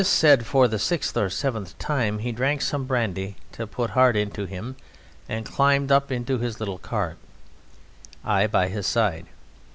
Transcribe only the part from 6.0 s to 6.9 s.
into his little